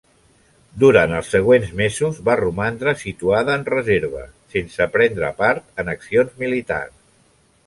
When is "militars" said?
6.47-6.99